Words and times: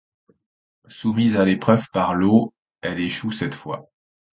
Soumise 0.87 1.35
à 1.35 1.45
l'épreuve 1.45 1.87
par 1.93 2.15
l'eau, 2.15 2.55
elle 2.81 2.99
échoue 2.99 3.31
cette 3.31 3.53
fois. 3.53 3.91